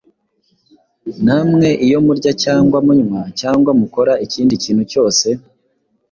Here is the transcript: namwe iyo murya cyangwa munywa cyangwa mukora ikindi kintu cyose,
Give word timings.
namwe 1.25 1.67
iyo 1.85 1.97
murya 2.05 2.31
cyangwa 2.43 2.77
munywa 2.85 3.21
cyangwa 3.39 3.71
mukora 3.79 4.13
ikindi 4.25 4.53
kintu 4.63 4.83
cyose, 4.91 5.27